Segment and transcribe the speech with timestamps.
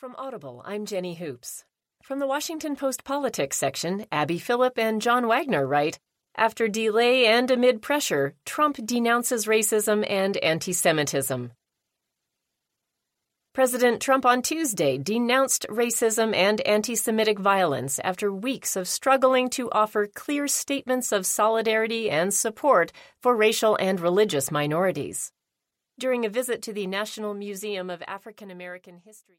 [0.00, 1.66] From Audible, I'm Jenny Hoops.
[2.02, 5.98] From the Washington Post Politics section, Abby Phillip and John Wagner write
[6.34, 11.52] After delay and amid pressure, Trump denounces racism and anti Semitism.
[13.52, 19.70] President Trump on Tuesday denounced racism and anti Semitic violence after weeks of struggling to
[19.70, 22.90] offer clear statements of solidarity and support
[23.20, 25.30] for racial and religious minorities.
[25.98, 29.26] During a visit to the National Museum of African American History,